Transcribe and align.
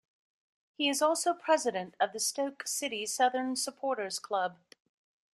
He 0.73 0.89
is 0.89 0.99
also 0.99 1.31
president 1.35 1.93
of 1.99 2.11
the 2.11 2.19
Stoke 2.19 2.67
City 2.67 3.05
Southern 3.05 3.55
Supporters 3.55 4.17
Club. 4.17 4.57